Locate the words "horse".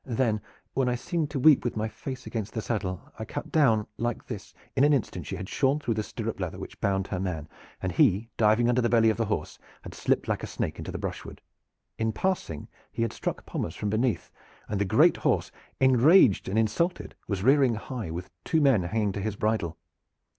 9.27-9.59, 15.17-15.51